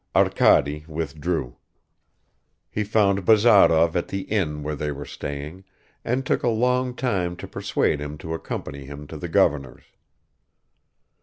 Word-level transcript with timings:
Arkady 0.15 0.83
withdrew. 0.87 1.57
He 2.71 2.83
found 2.83 3.23
Bazarov 3.23 3.95
at 3.95 4.07
the 4.07 4.21
inn 4.21 4.63
where 4.63 4.75
they 4.75 4.91
were 4.91 5.05
staying, 5.05 5.63
and 6.03 6.25
took 6.25 6.41
a 6.41 6.47
long 6.49 6.95
time 6.95 7.35
to 7.35 7.47
persuade 7.47 7.99
him 8.01 8.17
to 8.17 8.33
accompany 8.33 8.85
him 8.85 9.05
to 9.05 9.17
the 9.17 9.29
governor's. 9.29 9.83